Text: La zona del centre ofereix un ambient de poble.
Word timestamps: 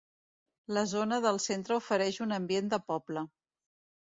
La 0.77 0.83
zona 0.93 1.19
del 1.27 1.37
centre 1.45 1.77
ofereix 1.81 2.17
un 2.27 2.33
ambient 2.39 2.73
de 2.73 2.81
poble. 2.89 3.25